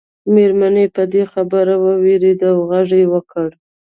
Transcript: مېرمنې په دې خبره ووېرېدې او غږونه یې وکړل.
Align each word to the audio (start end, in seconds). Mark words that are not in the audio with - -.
مېرمنې 0.33 0.85
په 0.95 1.03
دې 1.13 1.23
خبره 1.33 1.73
ووېرېدې 1.83 2.45
او 2.51 2.57
غږونه 2.69 2.95
یې 3.01 3.07
وکړل. 3.13 3.51